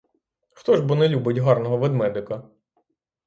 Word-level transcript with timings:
Хто 0.51 0.75
ж 0.75 0.81
бо 0.83 0.95
не 0.95 1.09
любить 1.09 1.37
гарного 1.37 1.77
ведмедика?! 1.77 2.43